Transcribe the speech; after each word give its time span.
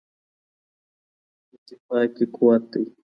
اتفاق 1.53 2.05
کي 2.15 2.25
قوت 2.35 2.61
دی. 2.71 2.83